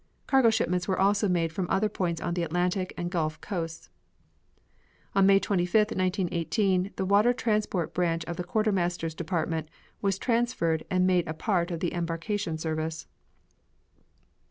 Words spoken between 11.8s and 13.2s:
the Embarkation Service.